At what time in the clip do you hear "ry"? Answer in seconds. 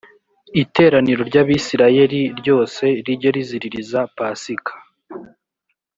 1.29-1.37